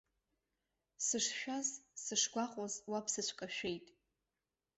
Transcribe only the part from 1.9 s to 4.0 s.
сышгәаҟуаз уа бсыцәкашәеит!